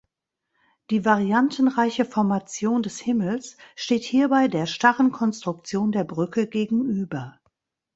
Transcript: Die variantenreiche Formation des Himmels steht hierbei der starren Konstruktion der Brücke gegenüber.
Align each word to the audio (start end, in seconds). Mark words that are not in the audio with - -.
Die 0.89 1.05
variantenreiche 1.05 2.05
Formation 2.05 2.81
des 2.81 2.99
Himmels 2.99 3.55
steht 3.75 4.01
hierbei 4.03 4.47
der 4.47 4.65
starren 4.65 5.11
Konstruktion 5.11 5.91
der 5.91 6.05
Brücke 6.05 6.47
gegenüber. 6.47 7.39